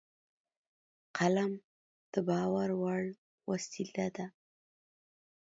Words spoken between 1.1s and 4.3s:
قلم د باور وړ وسیله ده